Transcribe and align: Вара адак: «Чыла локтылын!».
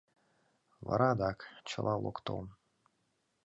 Вара 0.87 1.07
адак: 1.13 1.39
«Чыла 1.69 1.93
локтылын!». 2.03 2.49